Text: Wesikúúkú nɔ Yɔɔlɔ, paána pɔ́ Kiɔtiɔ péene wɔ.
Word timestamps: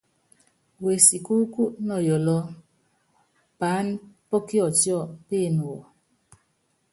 Wesikúúkú 0.83 1.63
nɔ 1.85 1.95
Yɔɔlɔ, 2.07 2.37
paána 3.59 3.95
pɔ́ 4.29 4.39
Kiɔtiɔ 4.47 4.97
péene 5.27 5.61
wɔ. 5.69 5.79